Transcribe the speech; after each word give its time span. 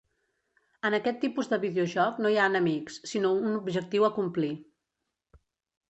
En 0.89 0.97
aquest 0.97 1.19
tipus 1.25 1.51
de 1.51 1.59
videojoc 1.67 2.23
no 2.25 2.33
hi 2.33 2.39
ha 2.45 2.49
enemics, 2.55 2.99
sinó 3.13 3.35
un 3.45 3.57
objectiu 3.61 4.09
a 4.11 4.15
complir. 4.21 4.53